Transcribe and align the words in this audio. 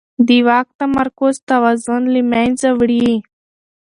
د 0.27 0.29
واک 0.47 0.67
تمرکز 0.79 1.35
توازن 1.49 2.01
له 2.13 2.21
منځه 2.31 2.69
وړي 2.79 3.11